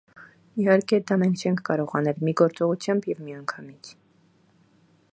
[0.63, 3.95] Իհարկե, դա մենք չենք կարող անել մի գործողությամբ և միանգամից։